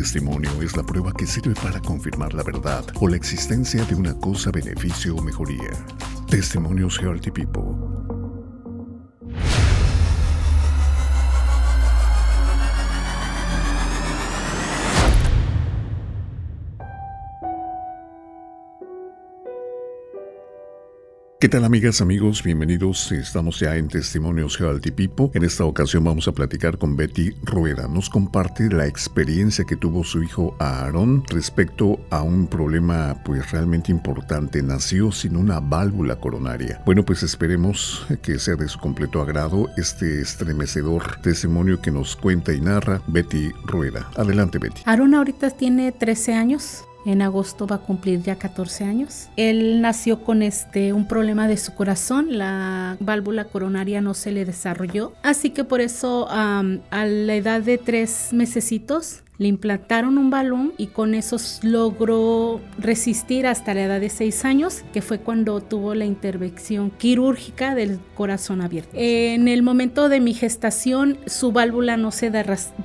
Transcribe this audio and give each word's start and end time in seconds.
testimonio 0.00 0.50
es 0.60 0.76
la 0.76 0.82
prueba 0.82 1.10
que 1.10 1.26
sirve 1.26 1.54
para 1.54 1.80
confirmar 1.80 2.34
la 2.34 2.42
verdad 2.42 2.84
o 3.00 3.08
la 3.08 3.16
existencia 3.16 3.82
de 3.86 3.94
una 3.94 4.12
cosa, 4.12 4.50
beneficio 4.50 5.16
o 5.16 5.22
mejoría. 5.22 5.70
Testimonios 6.28 7.00
Healthy 7.00 7.30
People 7.30 8.15
¿Qué 21.38 21.50
tal 21.50 21.66
amigas, 21.66 22.00
amigos? 22.00 22.42
Bienvenidos. 22.42 23.12
Estamos 23.12 23.60
ya 23.60 23.76
en 23.76 23.88
Testimonios 23.88 24.58
Healthy 24.58 24.90
People. 24.90 25.28
En 25.34 25.44
esta 25.44 25.66
ocasión 25.66 26.02
vamos 26.02 26.26
a 26.28 26.32
platicar 26.32 26.78
con 26.78 26.96
Betty 26.96 27.32
Rueda. 27.42 27.86
Nos 27.88 28.08
comparte 28.08 28.70
la 28.70 28.86
experiencia 28.86 29.66
que 29.66 29.76
tuvo 29.76 30.02
su 30.02 30.22
hijo 30.22 30.56
Aaron 30.58 31.22
respecto 31.28 32.00
a 32.08 32.22
un 32.22 32.46
problema 32.46 33.22
pues 33.22 33.50
realmente 33.50 33.92
importante. 33.92 34.62
Nació 34.62 35.12
sin 35.12 35.36
una 35.36 35.60
válvula 35.60 36.16
coronaria. 36.16 36.80
Bueno, 36.86 37.04
pues 37.04 37.22
esperemos 37.22 38.06
que 38.22 38.38
sea 38.38 38.56
de 38.56 38.66
su 38.66 38.78
completo 38.78 39.20
agrado 39.20 39.68
este 39.76 40.22
estremecedor 40.22 41.20
testimonio 41.20 41.82
que 41.82 41.90
nos 41.90 42.16
cuenta 42.16 42.54
y 42.54 42.62
narra 42.62 43.02
Betty 43.08 43.50
Rueda. 43.66 44.08
Adelante, 44.16 44.56
Betty. 44.56 44.80
Aaron 44.86 45.14
ahorita 45.14 45.50
tiene 45.50 45.92
13 45.92 46.32
años. 46.32 46.86
En 47.06 47.22
agosto 47.22 47.66
va 47.66 47.76
a 47.76 47.78
cumplir 47.78 48.20
ya 48.20 48.36
14 48.36 48.84
años. 48.84 49.28
Él 49.36 49.80
nació 49.80 50.22
con 50.22 50.42
este 50.42 50.92
un 50.92 51.08
problema 51.08 51.48
de 51.48 51.56
su 51.56 51.72
corazón, 51.74 52.36
la 52.36 52.96
válvula 53.00 53.44
coronaria 53.44 54.02
no 54.02 54.12
se 54.12 54.32
le 54.32 54.44
desarrolló, 54.44 55.14
así 55.22 55.50
que 55.50 55.64
por 55.64 55.80
eso 55.80 56.26
a 56.28 56.62
la 56.90 57.34
edad 57.34 57.62
de 57.62 57.78
tres 57.78 58.30
mesecitos 58.32 59.22
le 59.38 59.48
implantaron 59.48 60.18
un 60.18 60.30
balón 60.30 60.72
y 60.78 60.88
con 60.88 61.14
eso 61.14 61.36
logró 61.62 62.60
resistir 62.78 63.46
hasta 63.46 63.74
la 63.74 63.84
edad 63.84 64.00
de 64.00 64.10
6 64.10 64.44
años, 64.44 64.84
que 64.92 65.02
fue 65.02 65.18
cuando 65.18 65.60
tuvo 65.60 65.94
la 65.94 66.04
intervención 66.04 66.90
quirúrgica 66.90 67.74
del 67.74 67.98
corazón 68.14 68.60
abierto. 68.60 68.90
En 68.94 69.48
el 69.48 69.62
momento 69.62 70.08
de 70.08 70.20
mi 70.20 70.34
gestación, 70.34 71.18
su 71.26 71.52
válvula 71.52 71.96
no 71.96 72.10
se 72.10 72.30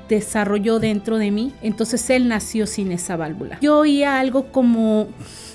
desarrolló 0.09 0.79
dentro 0.79 1.17
de 1.17 1.31
mí, 1.31 1.53
entonces 1.61 2.09
él 2.09 2.27
nació 2.27 2.67
sin 2.67 2.91
esa 2.91 3.15
válvula. 3.15 3.59
Yo 3.61 3.79
oía 3.79 4.19
algo 4.19 4.51
como 4.51 5.07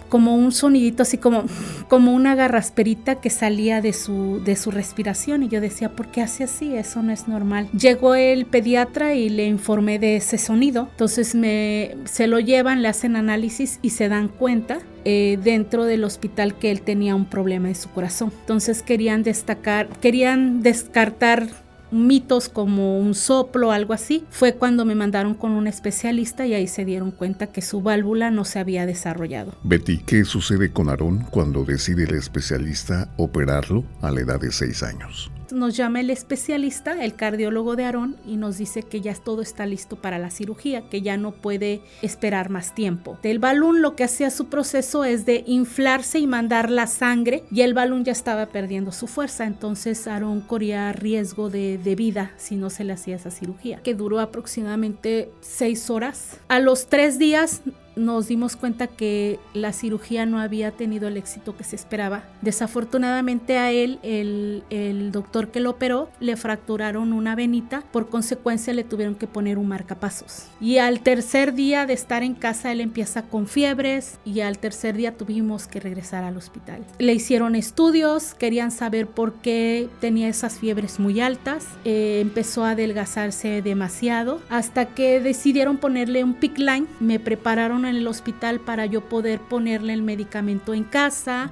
como 0.08 0.34
un 0.34 0.52
sonidito 0.52 1.02
así 1.02 1.18
como, 1.18 1.44
como 1.88 2.14
una 2.14 2.34
garrasperita 2.34 3.16
que 3.16 3.30
salía 3.30 3.80
de 3.80 3.92
su, 3.92 4.42
de 4.44 4.56
su 4.56 4.70
respiración 4.70 5.42
y 5.42 5.48
yo 5.48 5.60
decía, 5.60 5.90
¿por 5.90 6.08
qué 6.08 6.22
hace 6.22 6.44
así? 6.44 6.74
Eso 6.74 7.02
no 7.02 7.12
es 7.12 7.28
normal. 7.28 7.68
Llegó 7.72 8.14
el 8.14 8.46
pediatra 8.46 9.14
y 9.14 9.28
le 9.28 9.46
informé 9.46 9.98
de 9.98 10.16
ese 10.16 10.38
sonido, 10.38 10.88
entonces 10.90 11.34
me, 11.34 11.96
se 12.04 12.26
lo 12.26 12.40
llevan, 12.40 12.82
le 12.82 12.88
hacen 12.88 13.16
análisis 13.16 13.78
y 13.82 13.90
se 13.90 14.08
dan 14.08 14.28
cuenta 14.28 14.78
eh, 15.04 15.38
dentro 15.42 15.84
del 15.84 16.04
hospital 16.04 16.58
que 16.58 16.70
él 16.70 16.82
tenía 16.82 17.14
un 17.14 17.26
problema 17.26 17.68
de 17.68 17.74
su 17.74 17.90
corazón. 17.90 18.32
Entonces 18.40 18.82
querían 18.82 19.22
destacar, 19.22 19.88
querían 20.00 20.62
descartar 20.62 21.48
mitos 21.90 22.48
como 22.48 22.98
un 22.98 23.14
soplo 23.14 23.72
algo 23.72 23.92
así, 23.92 24.24
fue 24.30 24.54
cuando 24.54 24.84
me 24.84 24.94
mandaron 24.94 25.34
con 25.34 25.52
un 25.52 25.66
especialista 25.66 26.46
y 26.46 26.54
ahí 26.54 26.66
se 26.66 26.84
dieron 26.84 27.10
cuenta 27.10 27.48
que 27.48 27.62
su 27.62 27.82
válvula 27.82 28.30
no 28.30 28.44
se 28.44 28.58
había 28.58 28.86
desarrollado. 28.86 29.52
Betty, 29.62 29.98
¿qué 29.98 30.24
sucede 30.24 30.72
con 30.72 30.88
Aarón 30.88 31.26
cuando 31.30 31.64
decide 31.64 32.04
el 32.04 32.14
especialista 32.14 33.08
operarlo 33.16 33.84
a 34.02 34.10
la 34.10 34.20
edad 34.20 34.40
de 34.40 34.52
6 34.52 34.82
años? 34.82 35.30
Nos 35.52 35.76
llama 35.76 36.00
el 36.00 36.10
especialista, 36.10 37.04
el 37.04 37.14
cardiólogo 37.14 37.76
de 37.76 37.84
Aarón, 37.84 38.16
y 38.26 38.36
nos 38.36 38.58
dice 38.58 38.82
que 38.82 39.00
ya 39.00 39.14
todo 39.14 39.42
está 39.42 39.66
listo 39.66 39.96
para 39.96 40.18
la 40.18 40.30
cirugía, 40.30 40.88
que 40.88 41.02
ya 41.02 41.16
no 41.16 41.32
puede 41.32 41.80
esperar 42.02 42.50
más 42.50 42.74
tiempo. 42.74 43.18
El 43.22 43.38
balón 43.38 43.82
lo 43.82 43.96
que 43.96 44.04
hacía 44.04 44.30
su 44.30 44.46
proceso 44.46 45.04
es 45.04 45.26
de 45.26 45.44
inflarse 45.46 46.18
y 46.18 46.26
mandar 46.26 46.70
la 46.70 46.86
sangre, 46.86 47.44
y 47.50 47.62
el 47.62 47.74
balón 47.74 48.04
ya 48.04 48.12
estaba 48.12 48.46
perdiendo 48.46 48.92
su 48.92 49.06
fuerza, 49.06 49.44
entonces 49.44 50.06
Aarón 50.06 50.40
corría 50.40 50.92
riesgo 50.92 51.50
de, 51.50 51.76
vida 51.96 52.32
si 52.36 52.56
no 52.56 52.68
se 52.68 52.84
le 52.84 52.92
hacía 52.92 53.16
esa 53.16 53.30
cirugía, 53.30 53.80
que 53.82 53.94
duró 53.94 54.20
aproximadamente 54.20 55.30
seis 55.40 55.88
horas. 55.88 56.38
A 56.48 56.58
los 56.58 56.86
tres 56.88 57.18
días 57.18 57.62
nos 57.96 58.28
dimos 58.28 58.56
cuenta 58.56 58.86
que 58.86 59.40
la 59.54 59.72
cirugía 59.72 60.26
no 60.26 60.38
había 60.38 60.70
tenido 60.70 61.08
el 61.08 61.16
éxito 61.16 61.56
que 61.56 61.64
se 61.64 61.76
esperaba. 61.76 62.24
Desafortunadamente 62.42 63.58
a 63.58 63.72
él, 63.72 63.98
el, 64.02 64.62
el, 64.70 65.10
doctor 65.10 65.50
que 65.50 65.60
lo 65.60 65.70
operó, 65.70 66.10
le 66.20 66.36
fracturaron 66.36 67.12
una 67.12 67.34
venita, 67.34 67.82
por 67.92 68.08
consecuencia 68.08 68.74
le 68.74 68.84
tuvieron 68.84 69.14
que 69.14 69.26
poner 69.26 69.58
un 69.58 69.68
marcapasos. 69.68 70.46
Y 70.60 70.78
al 70.78 71.00
tercer 71.00 71.54
día 71.54 71.86
de 71.86 71.94
estar 71.94 72.22
en 72.22 72.34
casa, 72.34 72.70
él 72.70 72.80
empieza 72.80 73.22
con 73.22 73.46
fiebres 73.46 74.18
y 74.24 74.40
al 74.40 74.58
tercer 74.58 74.96
día 74.96 75.16
tuvimos 75.16 75.66
que 75.66 75.80
regresar 75.80 76.24
al 76.24 76.36
hospital. 76.36 76.84
Le 76.98 77.14
hicieron 77.14 77.54
estudios, 77.54 78.34
querían 78.34 78.70
saber 78.70 79.06
por 79.06 79.34
qué 79.34 79.88
tenía 80.00 80.28
esas 80.28 80.58
fiebres 80.58 81.00
muy 81.00 81.20
altas, 81.20 81.66
eh, 81.84 82.18
empezó 82.20 82.64
a 82.64 82.70
adelgazarse 82.70 83.62
demasiado, 83.62 84.40
hasta 84.50 84.86
que 84.86 85.20
decidieron 85.20 85.78
ponerle 85.78 86.22
un 86.22 86.34
pick 86.34 86.58
line, 86.58 86.86
me 87.00 87.18
prepararon 87.18 87.85
en 87.86 87.96
el 87.96 88.06
hospital 88.06 88.60
para 88.60 88.86
yo 88.86 89.02
poder 89.02 89.40
ponerle 89.40 89.92
el 89.92 90.02
medicamento 90.02 90.74
en 90.74 90.84
casa, 90.84 91.50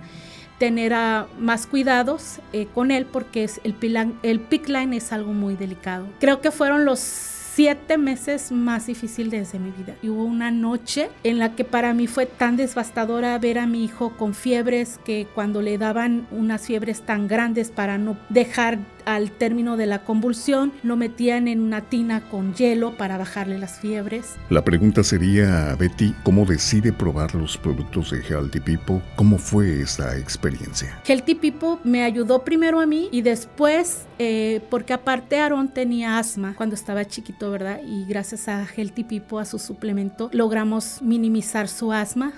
tener 0.59 0.95
más 1.39 1.67
cuidados 1.67 2.41
eh, 2.53 2.67
con 2.75 2.91
él 2.91 3.07
porque 3.07 3.45
es 3.45 3.61
el, 3.65 3.75
el 4.23 4.41
pick 4.41 4.69
line 4.69 4.97
es 4.97 5.13
algo 5.13 5.33
muy 5.33 5.57
delicado. 5.57 6.07
Creo 6.21 6.41
que 6.41 6.51
fueron 6.51 6.85
los 6.85 7.34
siete 7.55 7.99
meses 7.99 8.51
más 8.51 8.87
difíciles 8.87 9.53
de 9.53 9.59
mi 9.61 9.71
vida. 9.71 9.95
Y 10.03 10.09
hubo 10.09 10.25
una 10.25 10.51
noche 10.51 11.09
en 11.23 11.39
la 11.39 11.55
que 11.55 11.65
para 11.65 11.95
mí 11.95 12.09
fue 12.09 12.27
tan 12.27 12.57
devastadora 12.57 13.39
ver 13.39 13.59
a 13.59 13.67
mi 13.67 13.85
hijo 13.85 14.17
con 14.17 14.35
fiebres 14.35 14.99
que 15.05 15.29
cuando 15.35 15.63
le 15.63 15.79
daban 15.79 16.27
unas 16.33 16.67
fiebres 16.67 17.03
tan 17.03 17.29
grandes 17.29 17.71
para 17.71 17.97
no 17.97 18.17
dejar 18.29 18.79
al 19.05 19.31
término 19.31 19.77
de 19.77 19.87
la 19.87 20.05
convulsión 20.05 20.73
lo 20.83 20.97
metían 20.97 21.49
en 21.49 21.61
una 21.61 21.83
tina 21.83 22.23
con 22.31 22.55
hielo 22.55 22.97
para 22.97 23.19
bajarle 23.19 23.59
las 23.59 23.79
fiebres. 23.79 24.35
La 24.51 24.65
pregunta 24.65 25.03
sería, 25.03 25.75
Betty, 25.79 26.15
¿cómo 26.23 26.45
decide 26.45 26.93
probar 26.93 27.35
los 27.35 27.57
productos 27.57 28.11
de 28.11 28.23
Healthy 28.23 28.61
People? 28.61 29.03
¿Cómo 29.17 29.39
fue 29.39 29.81
esta 29.81 30.17
experiencia? 30.17 31.01
Healthy 31.07 31.35
People 31.35 31.77
me 31.85 32.03
ayudó 32.03 32.45
primero 32.45 32.81
a 32.81 32.87
mí 32.87 33.09
y 33.13 33.23
después, 33.23 34.07
eh, 34.19 34.63
porque 34.71 34.93
aparte 34.93 35.39
Aaron 35.39 35.69
tenía 35.69 36.19
asma 36.19 36.55
cuando 36.57 36.75
estaba 36.75 37.05
chiquito, 37.05 37.44
¿verdad? 37.51 37.81
Y 37.85 38.05
gracias 38.07 38.49
a 38.49 38.67
Healthy 38.67 39.05
People, 39.05 39.41
a 39.41 39.45
su 39.45 39.59
suplemento, 39.59 40.31
logramos 40.33 41.03
minimizar 41.03 41.69
su 41.69 41.93
asma 41.93 42.33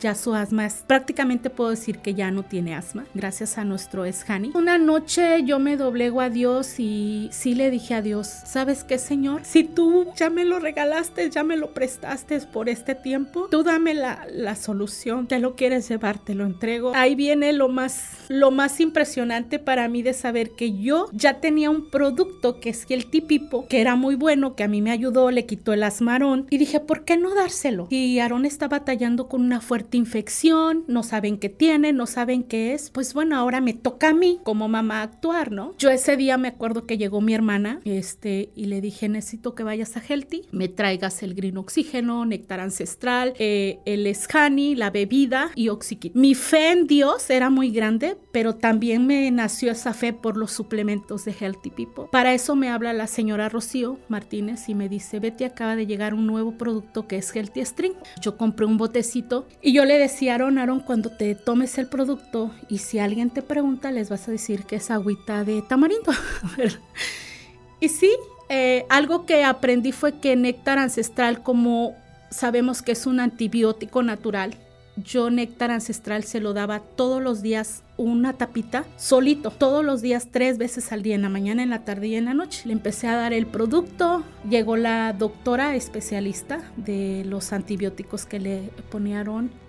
ya 0.00 0.14
su 0.14 0.34
asma 0.34 0.66
es, 0.66 0.84
prácticamente 0.86 1.50
puedo 1.50 1.70
decir 1.70 1.98
que 1.98 2.14
ya 2.14 2.30
no 2.30 2.42
tiene 2.42 2.74
asma, 2.74 3.04
gracias 3.14 3.58
a 3.58 3.64
nuestro 3.64 4.04
Esjani. 4.04 4.50
Una 4.54 4.78
noche 4.78 5.42
yo 5.44 5.58
me 5.58 5.76
doblego 5.76 6.20
a 6.20 6.30
Dios 6.30 6.78
y 6.78 7.28
sí 7.32 7.54
le 7.54 7.70
dije 7.70 7.94
a 7.94 8.02
Dios, 8.02 8.26
¿sabes 8.26 8.84
qué, 8.84 8.98
Señor? 8.98 9.42
Si 9.44 9.64
tú 9.64 10.06
ya 10.16 10.30
me 10.30 10.44
lo 10.44 10.58
regalaste, 10.58 11.30
ya 11.30 11.44
me 11.44 11.56
lo 11.56 11.72
prestaste 11.72 12.40
por 12.40 12.68
este 12.68 12.94
tiempo, 12.94 13.48
tú 13.50 13.62
dame 13.62 13.94
la, 13.94 14.26
la 14.30 14.56
solución, 14.56 15.26
te 15.26 15.38
lo 15.38 15.54
quieres 15.54 15.88
llevar, 15.88 16.18
te 16.18 16.34
lo 16.34 16.44
entrego. 16.44 16.92
Ahí 16.94 17.14
viene 17.14 17.52
lo 17.52 17.68
más, 17.68 18.18
lo 18.28 18.50
más 18.50 18.80
impresionante 18.80 19.58
para 19.58 19.88
mí 19.88 20.02
de 20.02 20.12
saber 20.12 20.50
que 20.50 20.76
yo 20.78 21.08
ya 21.12 21.40
tenía 21.40 21.70
un 21.70 21.88
producto 21.88 22.60
que 22.60 22.70
es 22.70 22.86
el 22.88 23.06
tipipo, 23.06 23.66
que 23.68 23.80
era 23.80 23.96
muy 23.96 24.14
bueno, 24.14 24.54
que 24.54 24.64
a 24.64 24.68
mí 24.68 24.82
me 24.82 24.90
ayudó, 24.90 25.30
le 25.30 25.46
quitó 25.46 25.72
el 25.72 25.82
asmarón 25.82 26.46
y 26.50 26.58
dije, 26.58 26.80
¿por 26.80 27.04
qué 27.04 27.16
no 27.16 27.34
dárselo? 27.34 27.86
Y 27.90 28.18
Aarón 28.18 28.44
está 28.44 28.68
batallando 28.68 29.28
con 29.28 29.42
una 29.42 29.60
fuerte 29.60 29.85
infección, 29.92 30.84
no 30.86 31.02
saben 31.02 31.38
qué 31.38 31.48
tiene, 31.48 31.92
no 31.92 32.06
saben 32.06 32.42
qué 32.42 32.74
es, 32.74 32.90
pues 32.90 33.14
bueno, 33.14 33.36
ahora 33.36 33.60
me 33.60 33.74
toca 33.74 34.10
a 34.10 34.14
mí 34.14 34.40
como 34.42 34.68
mamá 34.68 35.02
actuar, 35.02 35.52
¿no? 35.52 35.74
Yo 35.78 35.90
ese 35.90 36.16
día 36.16 36.38
me 36.38 36.48
acuerdo 36.48 36.86
que 36.86 36.98
llegó 36.98 37.20
mi 37.20 37.34
hermana, 37.34 37.80
este, 37.84 38.50
y 38.54 38.66
le 38.66 38.80
dije, 38.80 39.08
necesito 39.08 39.54
que 39.54 39.62
vayas 39.62 39.96
a 39.96 40.00
Healthy, 40.00 40.42
me 40.52 40.68
traigas 40.68 41.22
el 41.22 41.34
green 41.34 41.56
oxígeno, 41.56 42.24
néctar 42.24 42.60
ancestral, 42.60 43.34
eh, 43.38 43.78
el 43.84 44.12
Scani, 44.14 44.74
la 44.74 44.90
bebida 44.90 45.50
y 45.54 45.68
Oxykit. 45.68 46.14
Mi 46.14 46.34
fe 46.34 46.72
en 46.72 46.86
Dios 46.86 47.30
era 47.30 47.50
muy 47.50 47.70
grande, 47.70 48.16
pero 48.32 48.54
también 48.54 49.06
me 49.06 49.30
nació 49.30 49.72
esa 49.72 49.94
fe 49.94 50.12
por 50.12 50.36
los 50.36 50.52
suplementos 50.52 51.24
de 51.24 51.32
Healthy 51.32 51.70
People. 51.70 52.04
Para 52.10 52.34
eso 52.34 52.56
me 52.56 52.68
habla 52.68 52.92
la 52.92 53.06
señora 53.06 53.48
Rocío 53.48 53.98
Martínez 54.08 54.68
y 54.68 54.74
me 54.74 54.88
dice, 54.88 55.20
Betty, 55.20 55.44
acaba 55.44 55.76
de 55.76 55.86
llegar 55.86 56.14
un 56.14 56.26
nuevo 56.26 56.52
producto 56.52 57.06
que 57.06 57.16
es 57.16 57.34
Healthy 57.34 57.64
String. 57.64 57.94
Yo 58.20 58.36
compré 58.36 58.66
un 58.66 58.76
botecito 58.76 59.46
y 59.60 59.72
yo 59.76 59.84
le 59.84 59.98
decía 59.98 60.32
a 60.32 60.34
Aaron, 60.36 60.56
Aaron, 60.56 60.80
cuando 60.80 61.10
te 61.10 61.34
tomes 61.34 61.76
el 61.76 61.86
producto 61.86 62.50
y 62.66 62.78
si 62.78 62.98
alguien 62.98 63.28
te 63.28 63.42
pregunta, 63.42 63.92
les 63.92 64.08
vas 64.08 64.26
a 64.26 64.30
decir 64.30 64.64
que 64.64 64.76
es 64.76 64.90
agüita 64.90 65.44
de 65.44 65.60
tamarindo. 65.60 66.12
y 67.80 67.90
sí, 67.90 68.10
eh, 68.48 68.86
algo 68.88 69.26
que 69.26 69.44
aprendí 69.44 69.92
fue 69.92 70.18
que 70.18 70.34
néctar 70.34 70.78
ancestral, 70.78 71.42
como 71.42 71.94
sabemos 72.30 72.80
que 72.80 72.92
es 72.92 73.06
un 73.06 73.20
antibiótico 73.20 74.02
natural, 74.02 74.54
yo 74.96 75.28
néctar 75.28 75.70
ancestral 75.70 76.24
se 76.24 76.40
lo 76.40 76.54
daba 76.54 76.80
todos 76.80 77.22
los 77.22 77.42
días 77.42 77.82
una 77.96 78.34
tapita 78.34 78.84
solito, 78.96 79.50
todos 79.50 79.84
los 79.84 80.02
días, 80.02 80.28
tres 80.30 80.58
veces 80.58 80.92
al 80.92 81.02
día, 81.02 81.14
en 81.14 81.22
la 81.22 81.28
mañana, 81.28 81.62
en 81.62 81.70
la 81.70 81.84
tarde 81.84 82.08
y 82.08 82.14
en 82.14 82.26
la 82.26 82.34
noche. 82.34 82.62
Le 82.66 82.72
empecé 82.72 83.08
a 83.08 83.16
dar 83.16 83.32
el 83.32 83.46
producto, 83.46 84.22
llegó 84.48 84.76
la 84.76 85.12
doctora 85.12 85.74
especialista 85.74 86.60
de 86.76 87.24
los 87.26 87.52
antibióticos 87.52 88.26
que 88.26 88.38
le 88.38 88.70
ponían 88.90 89.16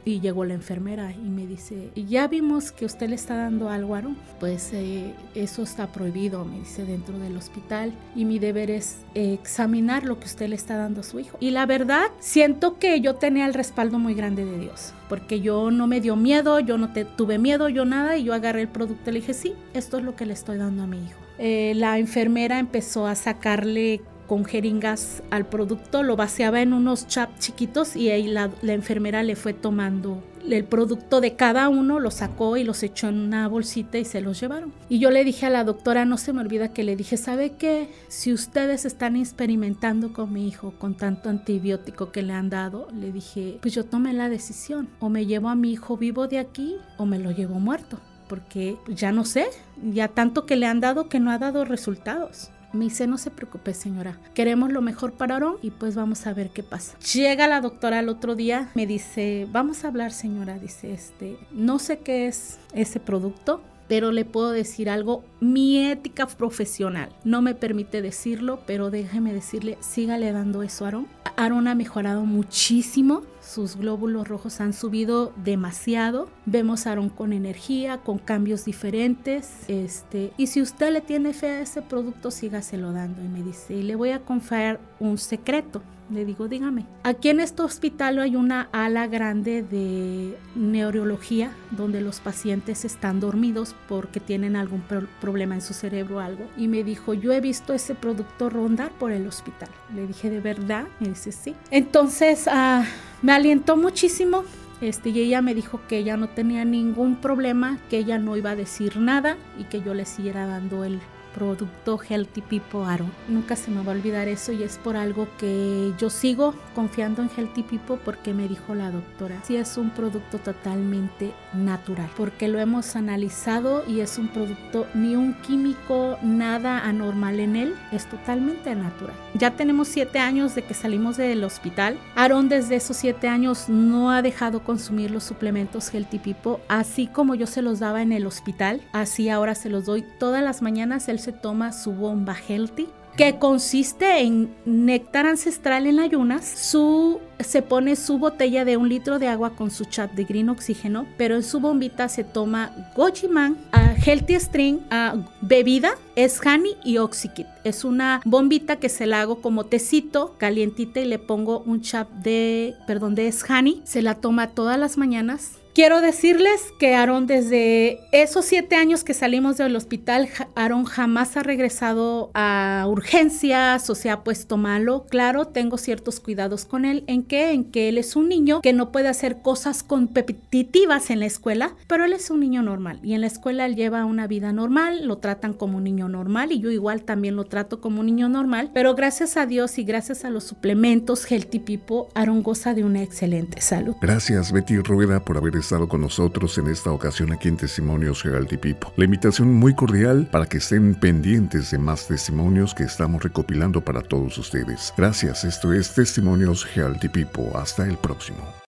y 0.04 0.20
llegó 0.20 0.46
la 0.46 0.54
enfermera 0.54 1.12
y 1.12 1.30
me 1.30 1.46
dice, 1.46 1.92
ya 1.96 2.28
vimos 2.28 2.72
que 2.72 2.86
usted 2.86 3.10
le 3.10 3.16
está 3.16 3.36
dando 3.36 3.70
algo 3.70 3.96
a. 3.96 3.98
Pues 4.40 4.72
eh, 4.74 5.14
eso 5.36 5.64
está 5.64 5.88
prohibido, 5.88 6.46
me 6.46 6.60
dice, 6.60 6.86
dentro 6.86 7.18
del 7.20 7.36
hospital. 7.36 7.94
Y 8.16 8.26
mi 8.26 8.40
deber 8.40 8.72
es 8.72 9.00
examinar 9.16 10.06
lo 10.06 10.20
que 10.20 10.26
usted 10.26 10.50
le 10.50 10.56
está 10.56 10.78
dando 10.78 11.02
a 11.02 11.04
su 11.04 11.20
hijo. 11.20 11.38
Y 11.40 11.52
la 11.52 11.66
verdad, 11.66 12.06
siento 12.20 12.78
que 12.78 13.02
yo 13.02 13.16
tenía 13.16 13.46
el 13.46 13.54
respaldo 13.54 14.00
muy 14.00 14.14
grande 14.14 14.46
de 14.46 14.60
Dios. 14.60 14.94
Porque 15.10 15.42
yo 15.42 15.72
no 15.72 15.88
me 15.88 16.02
dio 16.02 16.16
miedo, 16.16 16.60
yo 16.60 16.78
no 16.78 16.92
te, 16.94 17.06
tuve 17.06 17.38
miedo, 17.38 17.70
yo 17.70 17.86
nada. 17.86 18.17
Y 18.18 18.24
yo 18.24 18.34
agarré 18.34 18.62
el 18.62 18.68
producto 18.68 19.10
y 19.10 19.14
le 19.14 19.20
dije, 19.20 19.34
sí, 19.34 19.54
esto 19.74 19.98
es 19.98 20.04
lo 20.04 20.16
que 20.16 20.26
le 20.26 20.34
estoy 20.34 20.58
dando 20.58 20.84
a 20.84 20.88
mi 20.88 20.98
hijo. 20.98 21.20
Eh, 21.38 21.74
la 21.76 22.00
enfermera 22.00 22.60
empezó 22.60 23.08
a 23.08 23.16
sacarle 23.16 24.02
con 24.28 24.46
jeringas 24.46 25.24
al 25.32 25.48
producto, 25.48 26.04
lo 26.04 26.16
vaciaba 26.16 26.62
en 26.62 26.74
unos 26.74 27.08
chaps 27.08 27.40
chiquitos 27.40 27.96
y 27.96 28.10
ahí 28.10 28.28
la, 28.28 28.52
enfermera 28.62 29.24
le 29.24 29.36
fue 29.36 29.54
tomando 29.54 30.22
el 30.48 30.64
producto 30.64 31.20
de 31.20 31.36
cada 31.36 31.68
uno, 31.68 32.00
lo 32.00 32.12
sacó 32.12 32.56
y 32.56 32.64
los 32.64 32.84
echó 32.84 33.10
en 33.10 33.20
una 33.20 33.48
bolsita 33.48 33.98
y 33.98 34.06
se 34.06 34.22
los 34.22 34.40
llevaron. 34.40 34.72
Y 34.88 35.00
yo 35.00 35.12
le 35.12 35.24
dije 35.24 35.46
a 35.46 35.50
la 35.50 35.64
doctora, 35.64 36.06
no 36.06 36.18
se 36.18 36.32
me 36.32 36.42
olvida 36.42 36.72
que 36.72 36.84
le 36.84 36.96
dije, 36.96 37.18
¿sabe 37.18 37.54
qué? 37.58 37.90
Si 38.08 38.32
ustedes 38.32 38.86
están 38.86 39.16
experimentando 39.16 40.14
con 40.14 40.32
mi 40.32 40.48
hijo 40.48 40.74
con 40.78 40.96
tanto 40.96 41.30
antibiótico 41.30 42.12
que 42.12 42.22
le 42.22 42.34
han 42.34 42.50
dado, 42.50 42.88
le 42.94 43.12
dije, 43.12 43.58
pues 43.62 43.74
yo 43.74 43.86
tomé 43.86 44.14
la 44.14 44.30
decisión, 44.30 44.90
o 45.00 45.10
me 45.10 45.26
llevo 45.26 45.50
a 45.50 45.56
mi 45.56 45.72
hijo 45.72 45.98
vivo 45.98 46.28
de 46.28 46.40
aquí 46.40 46.76
o 46.98 47.06
me 47.06 47.20
lo 47.20 47.32
llevo 47.32 47.60
muerto 47.60 48.00
porque 48.28 48.78
ya 48.88 49.12
no 49.12 49.26
sé, 49.26 49.48
ya 49.92 50.08
tanto 50.08 50.46
que 50.46 50.56
le 50.56 50.66
han 50.66 50.80
dado 50.80 51.10
que 51.10 51.20
no 51.20 51.32
ha 51.32 51.38
dado 51.38 51.66
resultados. 51.66 52.52
Me 52.74 52.86
dice, 52.86 53.08
no 53.08 53.18
se 53.18 53.32
preocupe 53.32 53.74
señora, 53.74 54.20
queremos 54.34 54.72
lo 54.72 54.82
mejor 54.82 55.14
para 55.14 55.36
Aarón 55.36 55.56
y 55.62 55.72
pues 55.72 55.96
vamos 55.96 56.28
a 56.28 56.34
ver 56.34 56.50
qué 56.50 56.64
pasa. 56.64 56.98
Llega 57.00 57.48
la 57.48 57.62
doctora 57.62 58.00
el 58.00 58.10
otro 58.10 58.36
día, 58.36 58.70
me 58.76 58.86
dice, 58.86 59.48
vamos 59.52 59.84
a 59.84 59.88
hablar 59.88 60.12
señora, 60.12 60.60
dice, 60.60 60.92
este, 60.92 61.38
no 61.52 61.80
sé 61.80 62.00
qué 62.00 62.28
es 62.28 62.60
ese 62.74 63.00
producto, 63.00 63.62
pero 63.88 64.12
le 64.12 64.26
puedo 64.26 64.52
decir 64.52 64.90
algo, 64.90 65.24
mi 65.40 65.86
ética 65.86 66.28
profesional 66.28 67.10
no 67.24 67.42
me 67.42 67.56
permite 67.56 68.02
decirlo, 68.02 68.60
pero 68.68 68.92
déjeme 68.92 69.34
decirle, 69.34 69.78
sígale 69.80 70.32
dando 70.34 70.62
eso 70.62 70.84
a 70.84 70.90
Aaron. 70.90 71.08
Aaron 71.38 71.68
ha 71.68 71.76
mejorado 71.76 72.26
muchísimo, 72.26 73.22
sus 73.48 73.78
glóbulos 73.78 74.28
rojos 74.28 74.60
han 74.60 74.74
subido 74.74 75.34
demasiado, 75.38 76.28
vemos 76.46 76.86
a 76.86 76.92
Aaron 76.92 77.10
con 77.10 77.32
energía, 77.32 78.00
con 78.00 78.18
cambios 78.18 78.66
diferentes, 78.66 79.64
este, 79.70 80.34
y 80.38 80.48
si 80.48 80.62
usted 80.62 80.92
le 80.92 81.02
tiene 81.02 81.34
fe 81.34 81.48
a 81.48 81.62
ese 81.62 81.82
producto, 81.82 82.30
sígaselo 82.30 82.92
dando. 82.92 83.24
Y 83.24 83.28
me 83.30 83.44
dice, 83.44 83.74
y 83.76 83.84
le 83.84 83.96
voy 83.96 84.12
a 84.12 84.20
confiar 84.20 84.80
un 85.00 85.18
secreto. 85.18 85.82
Le 86.10 86.24
digo, 86.24 86.48
dígame. 86.48 86.86
Aquí 87.04 87.28
en 87.28 87.42
este 87.42 87.64
hospital 87.64 88.20
hay 88.20 88.38
una 88.38 88.70
ala 88.72 89.08
grande 89.08 89.62
de 89.62 90.38
neurología 90.56 91.52
donde 91.72 92.00
los 92.00 92.22
pacientes 92.22 92.86
están 92.86 93.20
dormidos 93.20 93.76
porque 93.90 94.22
tienen 94.22 94.56
algún 94.56 94.84
problema 95.20 95.56
en 95.56 95.62
su 95.62 95.74
cerebro 95.74 96.18
o 96.18 96.20
algo. 96.20 96.46
Y 96.56 96.70
me 96.70 96.86
dijo, 96.86 97.14
yo 97.14 97.34
he 97.34 97.42
visto 97.42 97.74
ese 97.74 97.94
producto 97.94 98.50
rondar 98.50 98.92
por 98.92 99.12
el 99.12 99.28
hospital. 99.28 99.68
Le 99.94 100.08
dije, 100.08 100.30
¿de 100.30 100.40
verdad? 100.40 100.88
Me 101.02 101.10
dice, 101.10 101.34
sí. 101.34 101.56
Entonces, 101.72 102.48
ah, 102.50 102.86
me 103.22 103.32
alentó 103.32 103.78
muchísimo. 103.78 104.44
Este, 104.80 105.10
y 105.10 105.20
ella 105.20 105.42
me 105.42 105.56
dijo 105.56 105.82
que 105.88 105.98
ella 105.98 106.18
no 106.18 106.30
tenía 106.30 106.64
ningún 106.64 107.16
problema, 107.16 107.80
que 107.90 107.98
ella 107.98 108.20
no 108.20 108.38
iba 108.38 108.52
a 108.52 108.56
decir 108.56 108.98
nada 108.98 109.36
y 109.58 109.64
que 109.64 109.82
yo 109.82 109.96
le 109.96 110.06
siguiera 110.06 110.46
dando 110.46 110.84
el 110.84 111.00
producto 111.34 112.00
Healthy 112.02 112.42
People 112.42 112.86
Aro. 112.86 113.06
Nunca 113.28 113.56
se 113.56 113.72
me 113.72 113.84
va 113.84 113.92
a 113.92 113.96
olvidar 113.96 114.28
eso 114.28 114.52
y 114.52 114.64
es 114.64 114.78
por 114.78 114.96
algo 114.96 115.28
que 115.38 115.94
yo 115.98 116.10
sigo 116.10 116.54
confiando 116.76 117.22
en 117.22 117.30
Healthy 117.30 117.64
People 117.64 117.98
porque 118.04 118.34
me 118.34 118.48
dijo 118.48 118.76
la 118.76 118.92
doctora. 118.92 119.42
Si 119.44 119.56
es 119.56 119.78
un 119.78 119.90
producto 119.92 120.40
totalmente 120.40 121.34
natural, 121.54 122.10
porque 122.16 122.48
lo 122.48 122.60
hemos 122.60 122.96
analizado 122.96 123.84
y 123.88 124.02
es 124.02 124.18
un 124.18 124.28
producto 124.30 124.88
ni 124.94 125.16
un 125.16 125.34
químico, 125.42 126.18
nada 126.22 126.80
anormal 126.80 127.40
en 127.40 127.56
él, 127.56 127.76
es 127.92 128.06
totalmente 128.06 128.76
natural. 128.76 129.16
Ya 129.34 129.52
tenemos 129.52 129.88
siete 129.88 130.20
años 130.20 130.56
de 130.56 130.64
que 130.64 130.74
salimos 130.74 131.18
del 131.18 131.44
hospital. 131.44 131.98
Aaron 132.16 132.50
desde 132.50 132.76
esos 132.76 132.98
siete 132.98 133.28
años 133.28 133.70
no 133.70 134.12
ha 134.12 134.22
dejado 134.22 134.64
consumir 134.64 135.12
los 135.12 135.24
suplementos 135.24 135.94
Healthy 135.94 136.20
People, 136.20 136.64
así 136.68 137.08
como 137.08 137.36
yo 137.36 137.48
se 137.48 137.62
los 137.62 137.80
daba 137.80 138.02
en 138.02 138.12
el 138.12 138.26
hospital, 138.26 138.82
así 138.94 139.30
ahora 139.30 139.56
se 139.56 139.70
los 139.70 139.86
doy 139.86 140.04
todas 140.20 140.44
las 140.44 140.62
mañanas. 140.62 141.08
Él 141.10 141.20
se 141.28 141.34
toma 141.34 141.74
su 141.74 141.92
bomba 141.92 142.34
healthy 142.48 142.88
que 143.18 143.38
consiste 143.38 144.22
en 144.22 144.56
néctar 144.64 145.26
ancestral 145.26 145.88
en 145.88 146.00
ayunas, 146.00 146.48
su, 146.48 147.20
se 147.40 147.62
pone 147.62 147.98
su 147.98 148.18
botella 148.18 148.64
de 148.64 148.78
un 148.78 148.88
litro 148.88 149.20
de 149.20 149.28
agua 149.28 149.56
con 149.56 149.72
su 149.72 149.86
chat 149.86 150.12
de 150.14 150.24
green 150.24 150.48
oxígeno, 150.50 151.06
pero 151.18 151.36
en 151.36 151.44
su 151.44 151.60
bombita 151.60 152.08
se 152.08 152.24
toma 152.24 152.72
Gojiman, 152.96 153.58
a 153.74 153.94
Healthy 153.94 154.36
String, 154.36 154.80
a 154.90 155.16
bebida, 155.42 155.96
es 156.16 156.40
honey 156.46 156.78
y 156.86 157.00
oxykit. 157.00 157.48
Es 157.66 157.84
una 157.84 158.22
bombita 158.24 158.78
que 158.78 158.88
se 158.88 159.06
la 159.06 159.20
hago 159.20 159.42
como 159.42 159.66
tecito, 159.66 160.36
calientita 160.38 161.02
y 161.02 161.06
le 161.06 161.20
pongo 161.20 161.64
un 161.66 161.82
chat 161.82 162.08
de, 162.08 162.76
perdón, 162.86 163.16
de 163.16 163.28
es 163.28 163.44
honey. 163.50 163.82
Se 163.84 164.02
la 164.02 164.16
toma 164.16 164.48
todas 164.48 164.80
las 164.80 164.98
mañanas 164.98 165.57
Quiero 165.78 166.02
decirles 166.02 166.74
que 166.80 166.96
Aaron, 166.96 167.28
desde 167.28 168.00
esos 168.12 168.46
siete 168.46 168.76
años 168.76 169.04
que 169.04 169.14
salimos 169.14 169.58
del 169.58 169.76
hospital, 169.76 170.28
Aaron 170.56 170.86
jamás 170.86 171.38
ha 171.38 171.44
regresado 171.44 172.32
a 172.34 172.88
urgencias 172.90 173.88
o 173.88 173.94
se 173.94 174.10
ha 174.10 174.24
puesto 174.24 174.58
malo. 174.58 175.06
Claro, 175.08 175.46
tengo 175.46 175.78
ciertos 175.78 176.20
cuidados 176.20 176.66
con 176.66 176.84
él. 176.84 177.04
¿En 177.06 177.22
qué? 177.22 177.52
En 177.52 177.64
que 177.64 177.90
él 177.90 178.00
es 178.00 178.16
un 178.16 178.28
niño 178.28 178.62
que 178.62 178.74
no 178.74 178.92
puede 178.92 179.08
hacer 179.08 179.44
cosas 179.44 179.84
competitivas 179.84 181.12
en 181.12 181.20
la 181.20 181.28
escuela, 181.28 181.76
pero 181.86 182.06
él 182.06 182.14
es 182.14 182.32
un 182.32 182.40
niño 182.40 182.64
normal 182.64 183.00
y 183.04 183.14
en 183.14 183.22
la 183.22 183.28
escuela 183.28 183.68
él 183.68 183.76
lleva 183.76 184.04
una 184.06 184.26
vida 184.26 184.52
normal, 184.54 185.06
lo 185.06 185.20
tratan 185.20 185.54
como 185.54 185.78
un 185.78 185.84
niño 185.84 186.10
normal 186.10 186.52
y 186.54 186.60
yo 186.60 186.72
igual 186.72 187.04
también 187.04 187.36
lo 187.36 187.44
trato 187.44 187.82
como 187.82 188.00
un 188.00 188.08
niño 188.08 188.30
normal, 188.30 188.72
pero 188.74 188.96
gracias 188.96 189.38
a 189.38 189.46
Dios 189.46 189.78
y 189.78 189.84
gracias 189.84 190.26
a 190.26 190.32
los 190.32 190.44
suplementos 190.44 191.32
Healthy 191.32 191.60
Pipo, 191.60 192.10
Aaron 192.16 192.42
goza 192.42 192.74
de 192.74 192.84
una 192.84 193.04
excelente 193.04 193.62
salud. 193.62 193.96
Gracias 194.02 194.52
Betty 194.52 194.80
Rueda 194.80 195.24
por 195.24 195.38
haber 195.38 195.56
estado 195.56 195.67
con 195.88 196.02
nosotros 196.02 196.58
en 196.58 196.68
esta 196.68 196.92
ocasión 196.92 197.34
aquí 197.34 197.50
en 197.50 197.58
Testimonios 197.58 198.24
Herald 198.24 198.58
Pipo. 198.60 198.94
La 198.96 199.06
invitación 199.06 199.54
muy 199.54 199.76
cordial 199.76 200.28
para 200.32 200.46
que 200.46 200.58
estén 200.58 200.96
pendientes 200.96 201.72
de 201.72 201.78
más 201.78 202.08
testimonios 202.08 202.74
que 202.74 202.84
estamos 202.84 203.22
recopilando 203.22 203.82
para 203.82 204.02
todos 204.02 204.38
ustedes. 204.38 204.94
Gracias, 204.96 205.44
esto 205.44 205.74
es 205.74 205.94
Testimonios 205.94 206.66
Herald 206.74 207.12
Pipo. 207.12 207.52
Hasta 207.58 207.86
el 207.86 207.98
próximo. 207.98 208.67